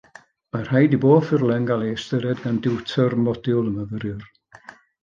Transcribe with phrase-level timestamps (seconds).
[0.55, 4.31] Mae rhaid i bob ffurflen gael ei hystyried gan diwtor modiwl y myfyriwr